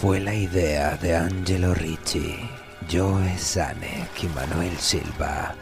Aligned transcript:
Fue 0.00 0.20
la 0.20 0.32
idea 0.32 0.96
de 0.96 1.16
Angelo 1.16 1.74
Ricci, 1.74 2.38
Joe 2.88 3.36
Sanek 3.36 4.22
y 4.22 4.28
Manuel 4.28 4.78
Silva 4.78 5.56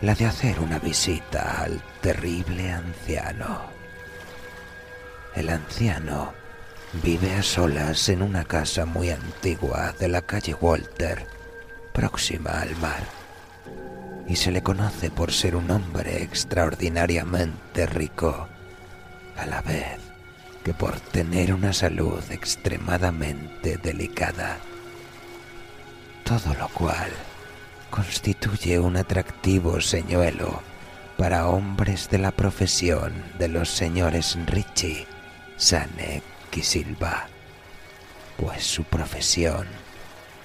la 0.00 0.16
de 0.16 0.26
hacer 0.26 0.58
una 0.58 0.80
visita 0.80 1.62
al 1.62 1.80
terrible 2.00 2.72
anciano. 2.72 3.62
El 5.36 5.50
anciano 5.50 6.34
vive 7.00 7.32
a 7.36 7.44
solas 7.44 8.08
en 8.08 8.22
una 8.22 8.44
casa 8.44 8.86
muy 8.86 9.10
antigua 9.10 9.94
de 10.00 10.08
la 10.08 10.22
calle 10.22 10.54
Walter, 10.54 11.24
próxima 11.92 12.60
al 12.60 12.74
mar, 12.78 13.04
y 14.26 14.34
se 14.34 14.50
le 14.50 14.64
conoce 14.64 15.12
por 15.12 15.30
ser 15.30 15.54
un 15.54 15.70
hombre 15.70 16.24
extraordinariamente 16.24 17.86
rico, 17.86 18.48
a 19.36 19.46
la 19.46 19.62
vez 19.62 20.13
que 20.64 20.72
por 20.72 20.98
tener 20.98 21.52
una 21.52 21.72
salud 21.72 22.22
extremadamente 22.30 23.76
delicada. 23.76 24.58
Todo 26.24 26.54
lo 26.54 26.68
cual 26.68 27.12
constituye 27.90 28.78
un 28.78 28.96
atractivo 28.96 29.80
señuelo 29.80 30.62
para 31.18 31.46
hombres 31.46 32.08
de 32.08 32.18
la 32.18 32.32
profesión 32.32 33.12
de 33.38 33.48
los 33.48 33.68
señores 33.68 34.36
Ricci, 34.46 35.06
Sanek 35.56 36.24
y 36.56 36.62
Silva, 36.62 37.28
pues 38.38 38.64
su 38.64 38.84
profesión 38.84 39.66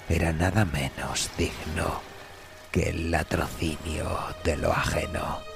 era 0.08 0.32
nada 0.32 0.64
menos 0.64 1.30
digno 1.38 2.02
que 2.70 2.90
el 2.90 3.10
latrocinio 3.10 4.18
de 4.44 4.56
lo 4.56 4.72
ajeno. 4.72 5.49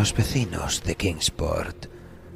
Los 0.00 0.14
vecinos 0.14 0.82
de 0.82 0.94
Kingsport 0.94 1.88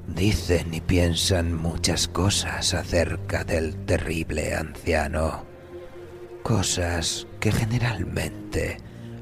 dicen 0.07 0.75
y 0.75 0.83
piensan 0.83 1.55
muchas 1.55 2.09
cosas 2.09 2.75
acerca 2.75 3.43
del 3.43 3.75
terrible 3.87 4.55
anciano. 4.55 5.47
Cosas 6.43 7.27
que 7.41 7.53
generalmente 7.53 8.77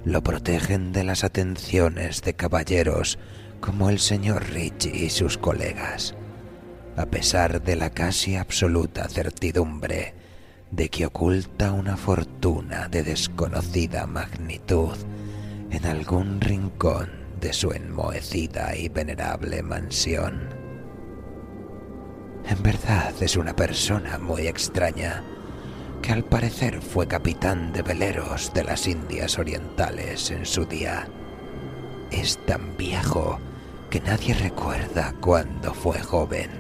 lo 0.05 0.25
protegen 0.25 0.93
de 0.93 1.05
las 1.05 1.23
atenciones 1.23 2.21
de 2.23 2.35
caballeros 2.35 3.17
como 3.61 3.91
el 3.91 4.01
señor 4.01 4.51
Ricci 4.51 4.91
y 4.91 5.11
sus 5.11 5.39
colegas, 5.39 6.17
a 6.97 7.07
pesar 7.07 7.63
de 7.63 7.77
la 7.77 7.91
casi 7.91 8.35
absoluta 8.35 9.09
certidumbre 9.09 10.15
de 10.73 10.89
que 10.89 11.07
oculta 11.07 11.71
una 11.71 11.97
fortuna 11.97 12.89
de 12.89 13.05
desconocida 13.05 14.09
magnitud 14.09 14.97
en 15.71 15.87
algún 15.87 16.41
rincón 16.41 17.22
de 17.43 17.53
su 17.53 17.73
enmohecida 17.73 18.75
y 18.77 18.89
venerable 18.89 19.63
mansión. 19.63 20.49
En 22.49 22.63
verdad 22.63 23.13
es 23.21 23.37
una 23.37 23.55
persona 23.55 24.17
muy 24.19 24.47
extraña, 24.47 25.25
que 26.01 26.13
al 26.13 26.25
parecer 26.25 26.81
fue 26.81 27.07
capitán 27.07 27.73
de 27.73 27.83
veleros 27.83 28.53
de 28.55 28.65
las 28.65 28.87
Indias 28.87 29.39
Orientales 29.39 30.31
en 30.31 30.47
su 30.47 30.65
día. 30.65 31.09
Es 32.11 32.39
tan 32.47 32.77
viejo 32.77 33.41
que 33.91 34.01
nadie 34.01 34.35
recuerda 34.35 35.13
cuándo 35.21 35.75
fue 35.75 36.01
joven, 36.01 36.51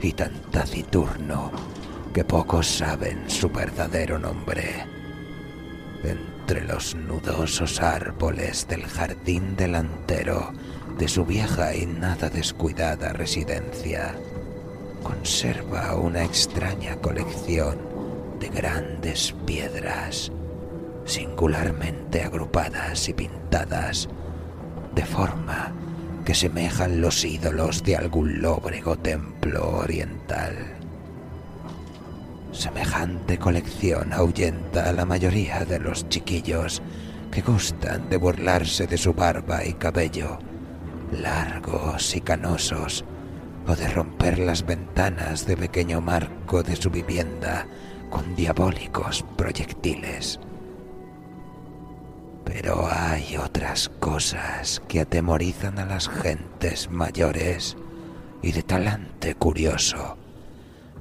y 0.00 0.12
tan 0.12 0.32
taciturno 0.50 1.52
que 2.14 2.24
pocos 2.24 2.66
saben 2.66 3.28
su 3.28 3.50
verdadero 3.50 4.18
nombre 4.18 4.86
entre 6.50 6.66
los 6.66 6.96
nudosos 6.96 7.80
árboles 7.80 8.66
del 8.66 8.82
jardín 8.82 9.54
delantero 9.54 10.52
de 10.98 11.06
su 11.06 11.24
vieja 11.24 11.76
y 11.76 11.86
nada 11.86 12.28
descuidada 12.28 13.12
residencia, 13.12 14.16
conserva 15.00 15.94
una 15.94 16.24
extraña 16.24 16.96
colección 16.96 17.78
de 18.40 18.48
grandes 18.48 19.32
piedras, 19.46 20.32
singularmente 21.04 22.24
agrupadas 22.24 23.08
y 23.08 23.12
pintadas, 23.14 24.08
de 24.92 25.04
forma 25.04 25.70
que 26.24 26.34
semejan 26.34 27.00
los 27.00 27.24
ídolos 27.24 27.84
de 27.84 27.94
algún 27.94 28.42
lóbrego 28.42 28.96
templo 28.96 29.78
oriental. 29.78 30.79
Semejante 32.52 33.38
colección 33.38 34.12
ahuyenta 34.12 34.88
a 34.88 34.92
la 34.92 35.04
mayoría 35.04 35.64
de 35.64 35.78
los 35.78 36.08
chiquillos 36.08 36.82
que 37.30 37.42
gustan 37.42 38.08
de 38.08 38.16
burlarse 38.16 38.88
de 38.88 38.98
su 38.98 39.14
barba 39.14 39.64
y 39.64 39.74
cabello, 39.74 40.38
largos 41.12 42.16
y 42.16 42.20
canosos, 42.20 43.04
o 43.68 43.76
de 43.76 43.88
romper 43.88 44.40
las 44.40 44.66
ventanas 44.66 45.46
de 45.46 45.56
pequeño 45.56 46.00
marco 46.00 46.64
de 46.64 46.74
su 46.74 46.90
vivienda 46.90 47.68
con 48.10 48.34
diabólicos 48.34 49.24
proyectiles. 49.36 50.40
Pero 52.44 52.88
hay 52.90 53.36
otras 53.36 53.88
cosas 54.00 54.82
que 54.88 55.00
atemorizan 55.00 55.78
a 55.78 55.86
las 55.86 56.08
gentes 56.08 56.90
mayores 56.90 57.76
y 58.42 58.50
de 58.50 58.64
talante 58.64 59.36
curioso 59.36 60.19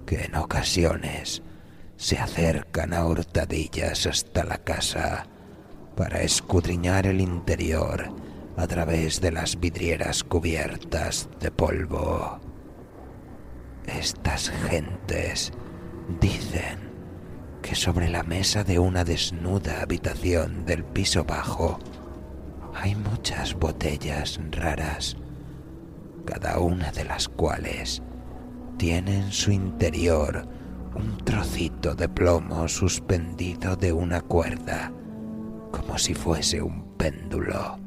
que 0.10 0.24
en 0.24 0.34
ocasiones 0.34 1.44
se 1.96 2.18
acercan 2.18 2.96
a 2.96 3.06
hurtadillas 3.06 4.08
hasta 4.08 4.44
la 4.44 4.58
casa 4.58 5.28
para 5.96 6.24
escudriñar 6.24 7.06
el 7.06 7.22
interior 7.22 8.10
a 8.58 8.66
través 8.66 9.22
de 9.22 9.32
las 9.32 9.60
vidrieras 9.60 10.24
cubiertas 10.24 11.30
de 11.40 11.52
polvo. 11.52 12.40
Estas 13.86 14.50
gentes 14.50 15.52
dicen 16.20 16.90
que 17.62 17.76
sobre 17.76 18.10
la 18.10 18.24
mesa 18.24 18.64
de 18.64 18.80
una 18.80 19.04
desnuda 19.04 19.84
habitación 19.84 20.66
del 20.66 20.86
piso 20.86 21.24
bajo 21.24 21.78
hay 22.74 22.96
muchas 22.96 23.54
botellas 23.54 24.40
raras, 24.50 25.18
cada 26.26 26.58
una 26.58 26.92
de 26.92 27.04
las 27.04 27.30
cuales 27.30 28.02
tiene 28.80 29.18
en 29.18 29.32
su 29.34 29.52
interior 29.52 30.48
un 30.96 31.18
trocito 31.18 31.96
de 31.96 32.08
plomo 32.08 32.66
suspendido 32.70 33.76
de 33.76 33.92
una 33.92 34.22
cuerda, 34.22 34.90
como 35.70 35.98
si 35.98 36.14
fuese 36.14 36.62
un 36.62 36.96
péndulo. 36.96 37.78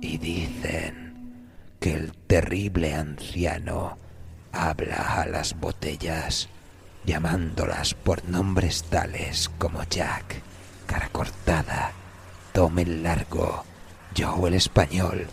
Y 0.00 0.16
dicen 0.16 1.44
que 1.78 1.92
el 1.92 2.12
terrible 2.26 2.94
anciano 2.94 3.98
habla 4.50 5.20
a 5.20 5.26
las 5.26 5.60
botellas, 5.60 6.48
llamándolas 7.04 7.92
por 7.92 8.26
nombres 8.26 8.84
tales 8.84 9.50
como 9.58 9.84
Jack, 9.84 10.42
cara 10.86 11.10
cortada, 11.10 11.92
Tom 12.54 12.78
el 12.78 13.02
largo, 13.02 13.62
Joe 14.16 14.48
el 14.48 14.54
español, 14.54 15.26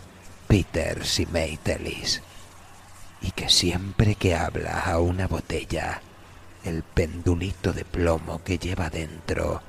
Peter 0.46 1.00
y 1.18 1.26
May 1.32 1.58
y 3.20 3.30
que 3.32 3.48
siempre 3.48 4.14
que 4.14 4.34
habla 4.34 4.80
a 4.80 4.98
una 4.98 5.26
botella, 5.26 6.00
el 6.64 6.82
pendulito 6.82 7.72
de 7.72 7.84
plomo 7.84 8.42
que 8.44 8.58
lleva 8.58 8.90
dentro 8.90 9.62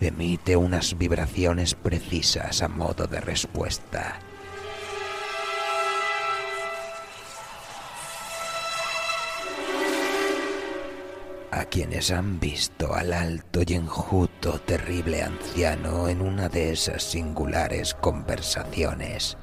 emite 0.00 0.56
unas 0.56 0.96
vibraciones 0.96 1.74
precisas 1.74 2.62
a 2.62 2.68
modo 2.68 3.06
de 3.06 3.20
respuesta. 3.20 4.20
A 11.50 11.64
quienes 11.64 12.12
han 12.12 12.38
visto 12.38 12.94
al 12.94 13.12
alto 13.12 13.62
y 13.66 13.74
enjuto 13.74 14.60
terrible 14.60 15.22
anciano 15.22 16.08
en 16.08 16.20
una 16.20 16.48
de 16.48 16.72
esas 16.72 17.02
singulares 17.02 17.94
conversaciones, 17.94 19.36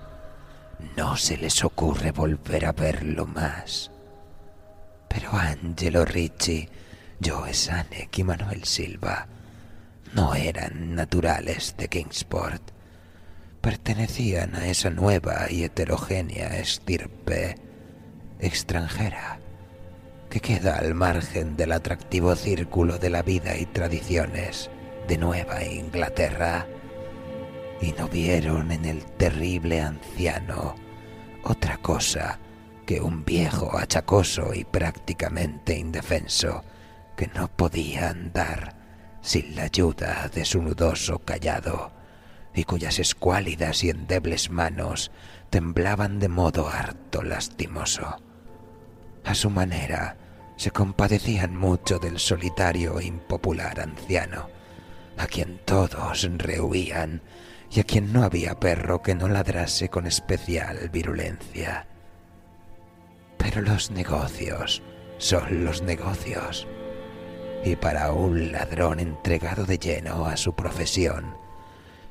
no 0.97 1.17
se 1.17 1.37
les 1.37 1.63
ocurre 1.63 2.11
volver 2.11 2.65
a 2.65 2.71
verlo 2.71 3.25
más. 3.25 3.91
Pero 5.09 5.31
Angelo 5.33 6.05
Ricci, 6.05 6.67
Joe 7.23 7.53
Sanek 7.53 8.17
y 8.17 8.23
Manuel 8.23 8.63
Silva 8.63 9.27
no 10.13 10.33
eran 10.35 10.95
naturales 10.95 11.75
de 11.77 11.87
Kingsport. 11.87 12.61
Pertenecían 13.61 14.55
a 14.55 14.67
esa 14.67 14.89
nueva 14.89 15.47
y 15.49 15.63
heterogénea 15.63 16.57
estirpe 16.57 17.55
extranjera 18.39 19.39
que 20.29 20.39
queda 20.39 20.77
al 20.77 20.93
margen 20.93 21.55
del 21.55 21.71
atractivo 21.71 22.35
círculo 22.35 22.97
de 22.97 23.09
la 23.09 23.21
vida 23.21 23.57
y 23.57 23.65
tradiciones 23.65 24.69
de 25.07 25.17
Nueva 25.17 25.63
Inglaterra 25.63 26.67
y 27.81 27.91
no 27.93 28.07
vieron 28.07 28.71
en 28.71 28.85
el 28.85 29.03
terrible 29.03 29.81
anciano 29.81 30.84
otra 31.45 31.77
cosa 31.77 32.39
que 32.85 32.99
un 33.01 33.23
viejo 33.23 33.77
achacoso 33.77 34.53
y 34.53 34.63
prácticamente 34.63 35.77
indefenso 35.77 36.63
que 37.15 37.27
no 37.27 37.47
podía 37.47 38.09
andar 38.09 38.75
sin 39.21 39.55
la 39.55 39.63
ayuda 39.63 40.29
de 40.33 40.43
su 40.45 40.61
nudoso 40.61 41.19
callado 41.19 41.91
y 42.53 42.63
cuyas 42.63 42.99
escuálidas 42.99 43.83
y 43.83 43.89
endebles 43.89 44.49
manos 44.49 45.11
temblaban 45.49 46.19
de 46.19 46.29
modo 46.29 46.67
harto 46.67 47.21
lastimoso. 47.23 48.17
A 49.23 49.33
su 49.35 49.49
manera, 49.49 50.17
se 50.55 50.71
compadecían 50.71 51.55
mucho 51.55 51.99
del 51.99 52.19
solitario 52.19 52.99
e 52.99 53.05
impopular 53.05 53.79
anciano, 53.79 54.49
a 55.17 55.27
quien 55.27 55.59
todos 55.65 56.27
rehuían 56.37 57.21
y 57.71 57.79
a 57.79 57.83
quien 57.83 58.13
no 58.13 58.23
había 58.23 58.59
perro 58.59 59.01
que 59.01 59.15
no 59.15 59.27
ladrase 59.27 59.89
con 59.89 60.07
especial 60.07 60.89
virulencia. 60.89 61.87
Pero 63.37 63.61
los 63.61 63.91
negocios 63.91 64.81
son 65.17 65.65
los 65.65 65.81
negocios. 65.81 66.67
Y 67.63 67.75
para 67.75 68.11
un 68.11 68.51
ladrón 68.51 68.99
entregado 68.99 69.65
de 69.65 69.79
lleno 69.79 70.25
a 70.25 70.37
su 70.37 70.53
profesión, 70.55 71.35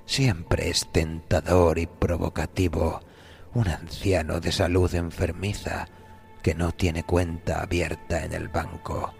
siempre 0.06 0.68
es 0.70 0.90
tentador 0.90 1.78
y 1.78 1.86
provocativo 1.86 3.00
un 3.54 3.68
anciano 3.68 4.40
de 4.40 4.50
salud 4.50 4.92
enfermiza 4.94 5.86
que 6.42 6.54
no 6.54 6.72
tiene 6.72 7.04
cuenta 7.04 7.62
abierta 7.62 8.24
en 8.24 8.32
el 8.32 8.48
banco 8.48 9.14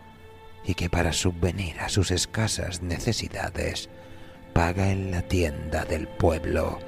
y 0.64 0.74
que 0.74 0.90
para 0.90 1.12
subvenir 1.12 1.80
a 1.80 1.88
sus 1.88 2.10
escasas 2.10 2.82
necesidades 2.82 3.88
paga 4.54 4.88
en 4.88 5.10
la 5.10 5.20
tienda 5.20 5.84
del 5.84 6.06
pueblo 6.06 6.78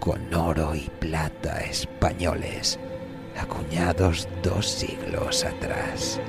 con 0.00 0.34
oro 0.34 0.74
y 0.74 0.90
plata 0.98 1.60
españoles 1.60 2.78
acuñados 3.38 4.28
dos 4.42 4.66
siglos 4.68 5.44
atrás. 5.44 6.20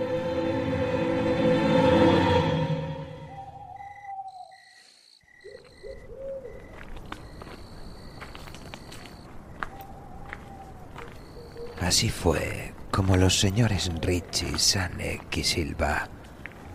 Así 11.82 12.10
fue 12.10 12.74
como 12.92 13.18
los 13.18 13.40
señores 13.40 13.90
Richie, 14.02 14.60
Sanek 14.60 15.38
y 15.38 15.44
Silva 15.44 16.08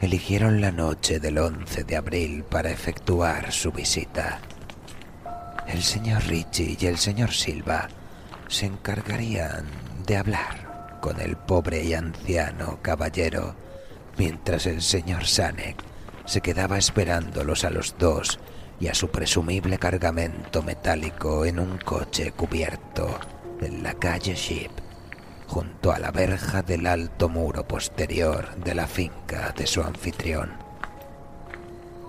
eligieron 0.02 0.60
la 0.60 0.72
noche 0.72 1.20
del 1.20 1.38
11 1.38 1.84
de 1.84 1.96
abril 1.96 2.42
para 2.42 2.72
efectuar 2.72 3.52
su 3.52 3.70
visita. 3.70 4.40
El 5.68 5.80
señor 5.80 6.24
Richie 6.24 6.76
y 6.78 6.86
el 6.86 6.98
señor 6.98 7.30
Silva 7.30 7.88
se 8.48 8.66
encargarían 8.66 9.64
de 10.04 10.16
hablar 10.16 10.98
con 11.00 11.20
el 11.20 11.36
pobre 11.36 11.84
y 11.84 11.94
anciano 11.94 12.80
caballero, 12.82 13.54
mientras 14.18 14.66
el 14.66 14.82
señor 14.82 15.24
Sanek 15.24 15.76
se 16.24 16.40
quedaba 16.40 16.78
esperándolos 16.78 17.64
a 17.64 17.70
los 17.70 17.94
dos 17.96 18.40
y 18.80 18.88
a 18.88 18.94
su 18.94 19.08
presumible 19.08 19.78
cargamento 19.78 20.64
metálico 20.64 21.44
en 21.44 21.60
un 21.60 21.78
coche 21.78 22.32
cubierto 22.32 23.20
en 23.60 23.84
la 23.84 23.94
calle 23.94 24.34
Ship 24.34 24.81
junto 25.52 25.92
a 25.92 25.98
la 25.98 26.10
verja 26.10 26.62
del 26.62 26.86
alto 26.86 27.28
muro 27.28 27.68
posterior 27.68 28.56
de 28.56 28.74
la 28.74 28.86
finca 28.86 29.52
de 29.54 29.66
su 29.66 29.82
anfitrión. 29.82 30.50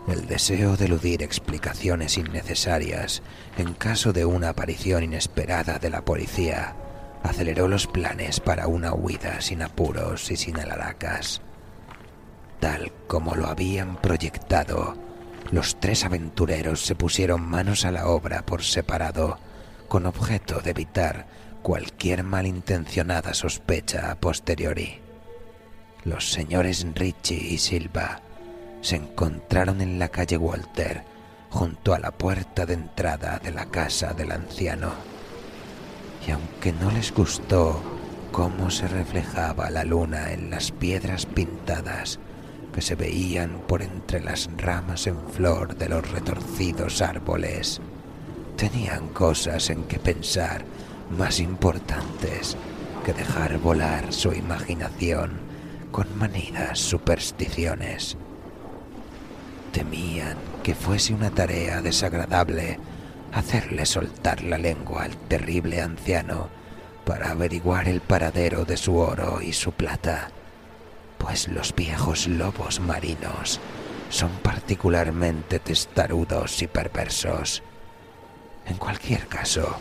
El 0.08 0.28
deseo 0.28 0.78
de 0.78 0.86
eludir 0.86 1.22
explicaciones 1.22 2.18
innecesarias 2.18 3.22
en 3.58 3.74
caso 3.74 4.14
de 4.14 4.24
una 4.24 4.48
aparición 4.48 5.04
inesperada 5.04 5.78
de 5.78 5.90
la 5.90 6.06
policía 6.06 6.74
aceleró 7.22 7.68
los 7.68 7.86
planes 7.86 8.40
para 8.40 8.68
una 8.68 8.94
huida 8.94 9.42
sin 9.42 9.62
apuros 9.62 10.32
y 10.32 10.38
sin 10.38 10.58
alaracas. 10.58 11.42
Tal 12.62 12.94
como 13.08 13.36
lo 13.36 13.48
habían 13.48 13.98
proyectado, 13.98 14.96
los 15.52 15.82
tres 15.82 16.06
aventureros 16.06 16.86
se 16.86 16.96
pusieron 16.96 17.42
manos 17.42 17.84
a 17.84 17.92
la 17.92 18.08
obra 18.08 18.46
por 18.46 18.64
separado, 18.64 19.38
con 19.90 20.06
objeto 20.06 20.62
de 20.62 20.72
evitar 20.72 21.26
cualquier 21.64 22.24
malintencionada 22.24 23.34
sospecha 23.34 24.12
a 24.12 24.16
posteriori. 24.16 25.00
Los 26.04 26.30
señores 26.30 26.86
Richie 26.94 27.54
y 27.54 27.58
Silva 27.58 28.20
se 28.82 28.98
encontraron 28.98 29.80
en 29.80 29.98
la 29.98 30.10
calle 30.10 30.36
Walter 30.36 31.04
junto 31.50 31.94
a 31.94 32.00
la 32.00 32.12
puerta 32.12 32.66
de 32.66 32.74
entrada 32.74 33.40
de 33.42 33.52
la 33.52 33.66
casa 33.68 34.14
del 34.14 34.34
anciano. 34.34 34.92
Y 36.28 36.32
aunque 36.32 36.74
no 36.74 36.92
les 36.92 37.14
gustó 37.14 37.82
cómo 38.34 38.70
se 38.70 38.90
reflejaba 38.90 39.70
la 39.70 39.86
luna 39.86 40.34
en 40.34 40.50
las 40.50 40.72
piedras 40.72 41.26
pintadas 41.26 42.20
que 42.74 42.82
se 42.82 42.96
veían 42.96 43.62
por 43.68 43.84
entre 43.84 44.20
las 44.20 44.50
ramas 44.58 45.08
en 45.08 45.18
flor 45.30 45.78
de 45.78 45.88
los 45.88 46.12
retorcidos 46.12 47.02
árboles, 47.02 47.80
tenían 48.58 49.08
cosas 49.10 49.70
en 49.70 49.86
que 49.86 50.00
pensar 50.00 50.66
más 51.10 51.40
importantes 51.40 52.58
que 53.06 53.14
dejar 53.14 53.58
volar 53.58 54.14
su 54.14 54.34
imaginación 54.34 55.40
con 55.92 56.08
manidas 56.18 56.80
supersticiones. 56.80 58.18
Temían 59.72 60.38
que 60.64 60.76
fuese 60.76 61.14
una 61.14 61.30
tarea 61.30 61.82
desagradable 61.82 62.80
hacerle 63.34 63.86
soltar 63.86 64.44
la 64.44 64.58
lengua 64.58 65.04
al 65.04 65.18
terrible 65.18 65.82
anciano 65.82 66.50
para 67.06 67.32
averiguar 67.32 67.88
el 67.88 68.02
paradero 68.02 68.66
de 68.66 68.78
su 68.78 68.98
oro 68.98 69.42
y 69.42 69.54
su 69.54 69.72
plata, 69.72 70.30
pues 71.18 71.48
los 71.48 71.76
viejos 71.76 72.28
lobos 72.28 72.80
marinos 72.80 73.60
son 74.10 74.30
particularmente 74.42 75.60
testarudos 75.60 76.62
y 76.62 76.68
perversos. 76.68 77.64
En 78.66 78.78
cualquier 78.78 79.28
caso, 79.28 79.80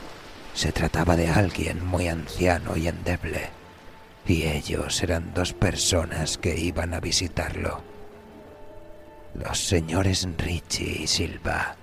se 0.54 0.72
trataba 0.72 1.16
de 1.16 1.28
alguien 1.28 1.84
muy 1.84 2.08
anciano 2.08 2.76
y 2.76 2.88
endeble, 2.88 3.50
y 4.26 4.44
ellos 4.44 5.02
eran 5.02 5.32
dos 5.34 5.52
personas 5.52 6.38
que 6.38 6.58
iban 6.58 6.94
a 6.94 7.00
visitarlo. 7.00 7.82
Los 9.34 9.66
señores 9.66 10.28
Richie 10.38 11.02
y 11.02 11.06
Silva 11.06 11.76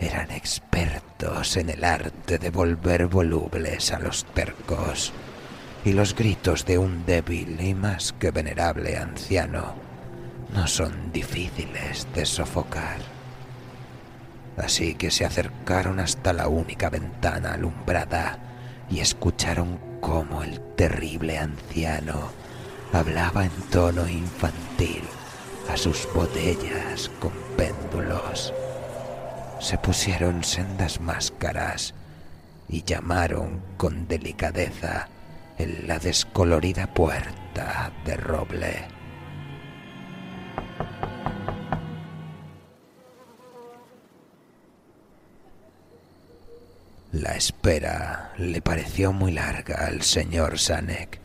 eran 0.00 0.30
expertos 0.32 1.56
en 1.56 1.70
el 1.70 1.84
arte 1.84 2.38
de 2.38 2.50
volver 2.50 3.06
volubles 3.06 3.92
a 3.92 4.00
los 4.00 4.24
tercos, 4.26 5.12
y 5.84 5.92
los 5.92 6.14
gritos 6.14 6.64
de 6.64 6.78
un 6.78 7.06
débil 7.06 7.60
y 7.60 7.74
más 7.74 8.12
que 8.12 8.30
venerable 8.30 8.96
anciano 8.96 9.74
no 10.52 10.66
son 10.66 11.12
difíciles 11.12 12.06
de 12.14 12.26
sofocar 12.26 13.13
así 14.56 14.94
que 14.94 15.10
se 15.10 15.24
acercaron 15.24 16.00
hasta 16.00 16.32
la 16.32 16.48
única 16.48 16.90
ventana 16.90 17.54
alumbrada 17.54 18.38
y 18.90 19.00
escucharon 19.00 19.78
cómo 20.00 20.42
el 20.42 20.60
terrible 20.76 21.38
anciano 21.38 22.30
hablaba 22.92 23.44
en 23.44 23.52
tono 23.70 24.08
infantil 24.08 25.02
a 25.68 25.76
sus 25.76 26.08
botellas 26.14 27.10
con 27.20 27.32
péndulos. 27.56 28.52
Se 29.60 29.78
pusieron 29.78 30.44
sendas 30.44 31.00
máscaras 31.00 31.94
y 32.68 32.82
llamaron 32.82 33.62
con 33.76 34.06
delicadeza 34.06 35.08
en 35.58 35.86
la 35.86 35.98
descolorida 35.98 36.86
puerta 36.86 37.92
de 38.04 38.16
roble. 38.16 38.93
La 47.14 47.36
espera 47.36 48.32
le 48.38 48.60
pareció 48.60 49.12
muy 49.12 49.30
larga 49.30 49.86
al 49.86 50.02
señor 50.02 50.58
Sanek, 50.58 51.20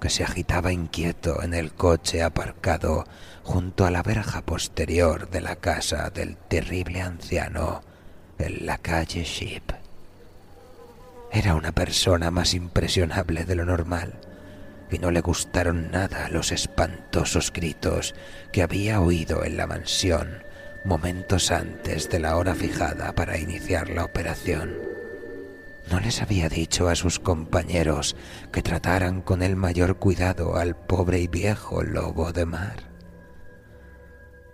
que 0.00 0.08
se 0.08 0.22
agitaba 0.22 0.70
inquieto 0.72 1.42
en 1.42 1.54
el 1.54 1.72
coche 1.72 2.22
aparcado 2.22 3.04
junto 3.42 3.84
a 3.84 3.90
la 3.90 4.04
verja 4.04 4.42
posterior 4.42 5.28
de 5.30 5.40
la 5.40 5.56
casa 5.56 6.10
del 6.10 6.36
terrible 6.36 7.00
anciano 7.00 7.82
en 8.38 8.64
la 8.64 8.78
calle 8.78 9.24
Sheep. 9.24 9.72
Era 11.32 11.56
una 11.56 11.72
persona 11.72 12.30
más 12.30 12.54
impresionable 12.54 13.44
de 13.44 13.56
lo 13.56 13.64
normal 13.64 14.12
y 14.88 15.00
no 15.00 15.10
le 15.10 15.20
gustaron 15.20 15.90
nada 15.90 16.28
los 16.28 16.52
espantosos 16.52 17.52
gritos 17.52 18.14
que 18.52 18.62
había 18.62 19.00
oído 19.00 19.44
en 19.44 19.56
la 19.56 19.66
mansión 19.66 20.44
momentos 20.84 21.50
antes 21.50 22.08
de 22.08 22.20
la 22.20 22.36
hora 22.36 22.54
fijada 22.54 23.12
para 23.16 23.36
iniciar 23.36 23.88
la 23.90 24.04
operación. 24.04 24.93
¿No 25.90 26.00
les 26.00 26.22
había 26.22 26.48
dicho 26.48 26.88
a 26.88 26.94
sus 26.94 27.18
compañeros 27.18 28.16
que 28.52 28.62
trataran 28.62 29.20
con 29.20 29.42
el 29.42 29.54
mayor 29.56 29.98
cuidado 29.98 30.56
al 30.56 30.76
pobre 30.76 31.20
y 31.20 31.26
viejo 31.26 31.82
lobo 31.82 32.32
de 32.32 32.46
mar? 32.46 32.94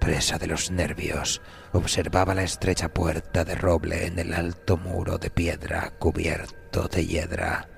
Presa 0.01 0.39
de 0.39 0.47
los 0.47 0.71
nervios, 0.71 1.41
observaba 1.73 2.35
la 2.35 2.43
estrecha 2.43 2.89
puerta 2.89 3.45
de 3.45 3.55
roble 3.55 4.07
en 4.07 4.19
el 4.19 4.35
alto 4.35 4.77
muro 4.77 5.19
de 5.19 5.31
piedra 5.31 5.93
cubierto 5.99 6.89
de 6.89 7.07
hiedra. 7.07 7.69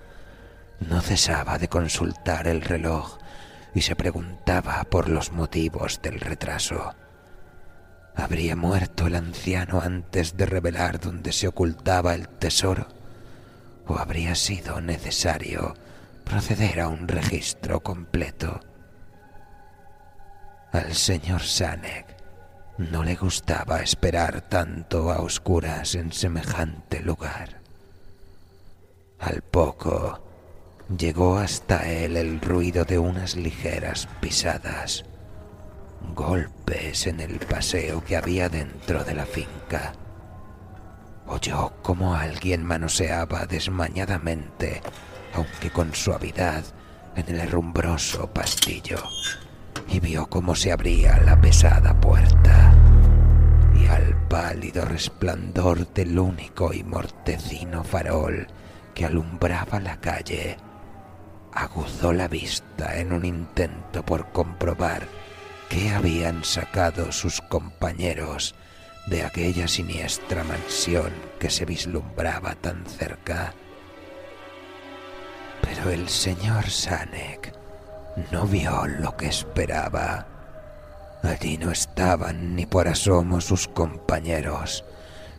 No 0.88 1.00
cesaba 1.00 1.58
de 1.58 1.68
consultar 1.68 2.46
el 2.46 2.62
reloj 2.62 3.18
y 3.74 3.82
se 3.82 3.96
preguntaba 3.96 4.82
por 4.84 5.08
los 5.08 5.32
motivos 5.32 6.00
del 6.00 6.20
retraso. 6.20 6.94
¿Habría 8.14 8.56
muerto 8.56 9.06
el 9.06 9.14
anciano 9.14 9.80
antes 9.80 10.36
de 10.36 10.46
revelar 10.46 11.00
dónde 11.00 11.32
se 11.32 11.48
ocultaba 11.48 12.14
el 12.14 12.28
tesoro? 12.28 13.01
¿O 13.86 13.98
habría 13.98 14.34
sido 14.34 14.80
necesario 14.80 15.74
proceder 16.24 16.80
a 16.80 16.88
un 16.88 17.08
registro 17.08 17.80
completo? 17.80 18.60
Al 20.72 20.94
señor 20.94 21.42
Sanek 21.42 22.16
no 22.78 23.04
le 23.04 23.16
gustaba 23.16 23.82
esperar 23.82 24.40
tanto 24.42 25.12
a 25.12 25.20
oscuras 25.20 25.94
en 25.94 26.12
semejante 26.12 27.00
lugar. 27.00 27.60
Al 29.18 29.42
poco 29.42 30.24
llegó 30.96 31.36
hasta 31.38 31.88
él 31.88 32.16
el 32.16 32.40
ruido 32.40 32.84
de 32.84 32.98
unas 32.98 33.36
ligeras 33.36 34.08
pisadas, 34.20 35.04
golpes 36.14 37.06
en 37.06 37.20
el 37.20 37.38
paseo 37.38 38.02
que 38.02 38.16
había 38.16 38.48
dentro 38.48 39.04
de 39.04 39.14
la 39.14 39.26
finca. 39.26 39.92
Oyó 41.26 41.72
como 41.82 42.14
alguien 42.14 42.64
manoseaba 42.64 43.46
desmañadamente, 43.46 44.82
aunque 45.34 45.70
con 45.70 45.94
suavidad, 45.94 46.64
en 47.16 47.28
el 47.28 47.40
herrumbroso 47.40 48.26
pastillo 48.32 49.02
y 49.88 50.00
vio 50.00 50.26
cómo 50.26 50.54
se 50.54 50.72
abría 50.72 51.20
la 51.20 51.40
pesada 51.40 51.98
puerta 52.00 52.74
y 53.74 53.86
al 53.86 54.16
pálido 54.28 54.84
resplandor 54.84 55.92
del 55.92 56.18
único 56.18 56.72
y 56.72 56.82
mortecino 56.82 57.84
farol 57.84 58.46
que 58.94 59.04
alumbraba 59.04 59.80
la 59.80 60.00
calle, 60.00 60.56
aguzó 61.52 62.12
la 62.12 62.28
vista 62.28 62.98
en 62.98 63.12
un 63.12 63.24
intento 63.24 64.04
por 64.04 64.32
comprobar 64.32 65.06
qué 65.68 65.90
habían 65.90 66.44
sacado 66.44 67.12
sus 67.12 67.40
compañeros 67.42 68.54
de 69.06 69.24
aquella 69.24 69.66
siniestra 69.66 70.44
mansión 70.44 71.12
que 71.38 71.50
se 71.50 71.64
vislumbraba 71.64 72.54
tan 72.54 72.86
cerca. 72.86 73.54
Pero 75.60 75.90
el 75.90 76.08
señor 76.08 76.70
Sanek 76.70 77.54
no 78.30 78.46
vio 78.46 78.86
lo 78.86 79.16
que 79.16 79.26
esperaba. 79.26 80.26
Allí 81.22 81.56
no 81.56 81.70
estaban 81.70 82.56
ni 82.56 82.66
por 82.66 82.88
asomo 82.88 83.40
sus 83.40 83.68
compañeros, 83.68 84.84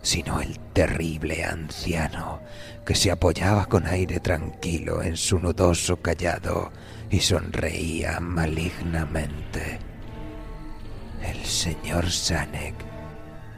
sino 0.02 0.42
el 0.42 0.60
terrible 0.74 1.44
anciano 1.44 2.42
que 2.86 2.96
se 2.96 3.12
apoyaba 3.12 3.66
con 3.66 3.88
aire 3.88 4.20
tranquilo 4.20 5.02
en 5.02 5.18
su 5.18 5.40
nudoso 5.40 5.98
callado 5.98 6.72
y 7.10 7.20
sonreía 7.20 8.20
malignamente. 8.20 9.80
El 11.22 11.46
señor 11.46 12.12
Sanek 12.12 12.93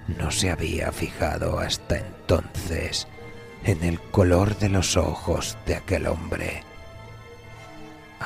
no 0.07 0.31
se 0.31 0.51
había 0.51 0.91
fijado 0.91 1.59
hasta 1.59 1.97
entonces 1.97 3.07
en 3.63 3.83
el 3.83 3.99
color 3.99 4.57
de 4.57 4.69
los 4.69 4.97
ojos 4.97 5.57
de 5.65 5.75
aquel 5.75 6.07
hombre 6.07 6.63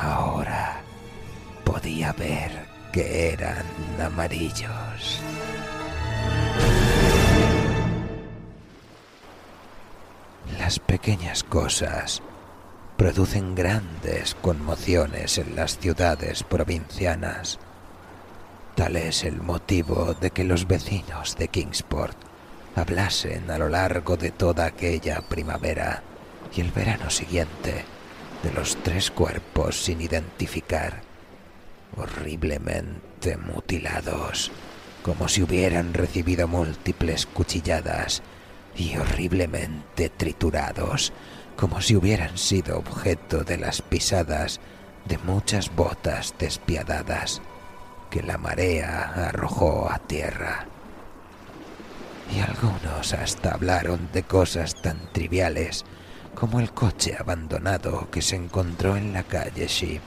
Ahora 0.02 0.82
podía 1.66 2.14
ver 2.14 2.52
que 2.94 3.34
eran 3.34 3.66
amarillos. 4.02 5.22
Las 10.58 10.80
pequeñas 10.80 11.44
cosas 11.44 12.22
producen 12.98 13.56
grandes 13.56 14.36
conmociones 14.36 15.38
en 15.38 15.56
las 15.56 15.78
ciudades 15.78 16.44
provincianas. 16.44 17.60
Tal 18.80 18.96
es 18.96 19.26
el 19.26 19.42
motivo 19.42 20.16
de 20.22 20.32
que 20.32 20.46
los 20.46 20.66
vecinos 20.66 21.36
de 21.36 21.50
Kingsport 21.50 22.18
hablasen 22.78 23.52
a 23.52 23.58
lo 23.58 23.68
largo 23.68 24.16
de 24.16 24.32
toda 24.32 24.68
aquella 24.68 25.20
primavera 25.20 26.02
y 26.56 26.62
el 26.62 26.72
verano 26.72 27.10
siguiente 27.10 27.84
de 28.42 28.54
los 28.54 28.78
tres 28.82 29.12
cuerpos 29.12 29.84
sin 29.84 30.00
identificar, 30.00 31.02
horriblemente 31.98 33.36
mutilados, 33.36 34.50
como 35.04 35.28
si 35.28 35.44
hubieran 35.44 35.94
recibido 35.94 36.48
múltiples 36.48 37.26
cuchilladas, 37.26 38.22
y 38.78 38.96
horriblemente 38.96 40.08
triturados, 40.08 41.12
como 41.58 41.82
si 41.82 41.98
hubieran 41.98 42.38
sido 42.38 42.78
objeto 42.78 43.44
de 43.44 43.58
las 43.58 43.82
pisadas 43.82 44.62
de 45.04 45.18
muchas 45.18 45.76
botas 45.76 46.34
despiadadas 46.40 47.42
que 48.10 48.24
la 48.24 48.38
marea 48.38 49.28
arrojó 49.28 49.90
a 49.90 50.00
tierra. 50.00 50.66
Y 52.36 52.40
algunos 52.40 53.14
hasta 53.14 53.52
hablaron 53.52 54.10
de 54.14 54.24
cosas 54.24 54.82
tan 54.82 55.12
triviales 55.12 55.86
como 56.36 56.60
el 56.60 56.72
coche 56.72 57.16
abandonado 57.20 58.10
que 58.12 58.22
se 58.22 58.36
encontró 58.36 58.96
en 58.96 59.14
la 59.14 59.24
calle 59.24 59.68
Sheep, 59.68 60.02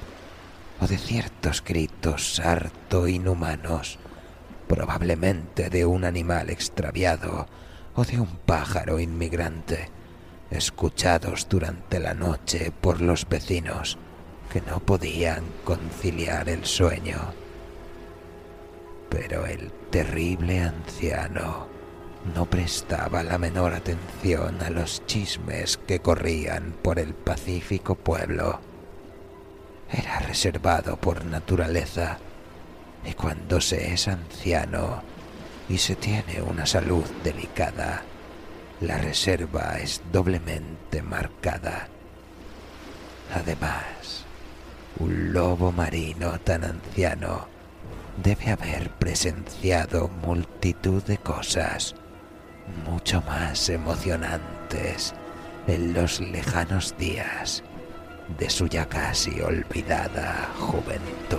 o 0.80 0.86
de 0.86 0.98
ciertos 0.98 1.62
gritos 1.62 2.40
harto 2.40 3.06
inhumanos, 3.06 3.98
probablemente 4.68 5.68
de 5.68 5.84
un 5.84 6.04
animal 6.04 6.50
extraviado 6.50 7.46
o 7.94 8.04
de 8.04 8.18
un 8.18 8.38
pájaro 8.46 8.98
inmigrante, 8.98 9.90
escuchados 10.50 11.48
durante 11.48 12.00
la 12.00 12.14
noche 12.14 12.72
por 12.80 13.00
los 13.00 13.28
vecinos 13.28 13.98
que 14.50 14.60
no 14.62 14.80
podían 14.80 15.44
conciliar 15.64 16.48
el 16.48 16.64
sueño. 16.64 17.18
Pero 19.12 19.44
el 19.44 19.70
terrible 19.90 20.60
anciano 20.60 21.68
no 22.34 22.46
prestaba 22.46 23.22
la 23.22 23.36
menor 23.36 23.74
atención 23.74 24.62
a 24.62 24.70
los 24.70 25.04
chismes 25.04 25.76
que 25.76 26.00
corrían 26.00 26.74
por 26.82 26.98
el 26.98 27.12
pacífico 27.12 27.94
pueblo. 27.94 28.60
Era 29.92 30.18
reservado 30.20 30.96
por 30.96 31.26
naturaleza 31.26 32.18
y 33.04 33.12
cuando 33.12 33.60
se 33.60 33.92
es 33.92 34.08
anciano 34.08 35.02
y 35.68 35.76
se 35.76 35.94
tiene 35.94 36.40
una 36.40 36.64
salud 36.64 37.04
delicada, 37.22 38.04
la 38.80 38.96
reserva 38.96 39.78
es 39.78 40.00
doblemente 40.10 41.02
marcada. 41.02 41.88
Además, 43.34 44.24
un 44.98 45.34
lobo 45.34 45.70
marino 45.70 46.40
tan 46.40 46.64
anciano 46.64 47.51
debe 48.16 48.50
haber 48.50 48.90
presenciado 48.90 50.08
multitud 50.08 51.02
de 51.04 51.18
cosas 51.18 51.94
mucho 52.86 53.22
más 53.22 53.68
emocionantes 53.68 55.14
en 55.66 55.94
los 55.94 56.20
lejanos 56.20 56.96
días 56.98 57.62
de 58.38 58.50
su 58.50 58.66
ya 58.66 58.88
casi 58.88 59.40
olvidada 59.40 60.48
juventud. 60.58 61.38